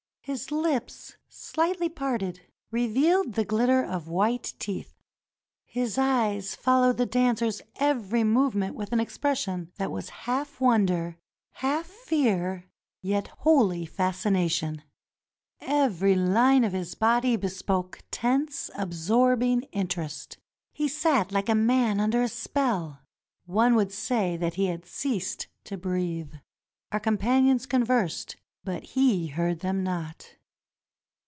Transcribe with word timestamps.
His 0.23 0.49
lips, 0.51 1.17
shghtly 1.31 1.89
parted, 1.93 2.41
revealed 2.69 3.33
the 3.33 3.43
glitter 3.43 3.83
of 3.83 4.07
white 4.07 4.53
teeth. 4.59 4.93
His 5.65 5.97
eyes 5.97 6.53
followed 6.55 6.95
the 6.97 7.07
dancer's 7.07 7.61
every 7.77 8.23
movement 8.23 8.75
with 8.75 8.93
an 8.93 8.99
expression 8.99 9.71
that 9.77 9.91
was 9.91 10.09
half 10.09 10.61
wonder, 10.61 11.17
half 11.53 11.87
fear, 11.87 12.69
yet 13.01 13.29
wholly 13.39 13.85
fascination. 13.87 14.83
Every 15.59 16.13
line 16.15 16.63
of 16.63 16.71
his 16.71 16.93
body 16.93 17.35
bespoke 17.35 18.03
tense, 18.11 18.69
absorbing 18.75 19.63
interest. 19.73 20.37
He 20.71 20.87
sat 20.87 21.31
like 21.33 21.49
a 21.49 21.55
man 21.55 21.99
under 21.99 22.21
a 22.21 22.29
spell. 22.29 23.01
One 23.47 23.73
would 23.75 23.91
say 23.91 24.37
that 24.37 24.53
he 24.53 24.67
had 24.67 24.85
ceased 24.85 25.47
to 25.65 25.77
breathe. 25.77 26.35
Our 26.91 26.99
companions 27.01 27.65
conversed, 27.65 28.35
but 28.63 28.83
he 28.93 29.25
heard 29.25 29.61
them 29.61 29.81
not. 29.83 30.35